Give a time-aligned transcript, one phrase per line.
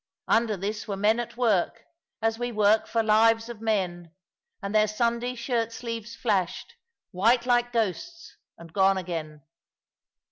[0.27, 1.85] Under this were men at work,
[2.23, 4.15] as we work for lives of men;
[4.59, 6.73] and their Sunday shirt sleeves flashed,
[7.11, 9.43] white like ghosts, and gone again.